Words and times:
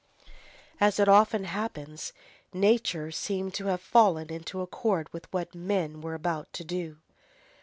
As 0.79 0.99
it 0.99 1.07
often 1.07 1.43
happens, 1.43 2.11
nature 2.51 3.11
seemed 3.11 3.53
to 3.53 3.67
have 3.67 3.81
fallen 3.81 4.31
into 4.31 4.61
accord 4.61 5.07
with 5.13 5.31
what 5.31 5.53
men 5.53 6.01
were 6.01 6.15
about 6.15 6.51
to 6.53 6.63
do. 6.63 6.97